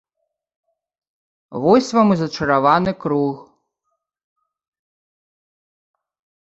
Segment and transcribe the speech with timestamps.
[1.65, 3.35] Вось вам і зачараваны круг.